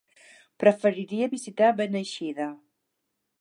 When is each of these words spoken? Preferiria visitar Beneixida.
Preferiria 0.63 1.27
visitar 1.33 1.69
Beneixida. 1.83 2.49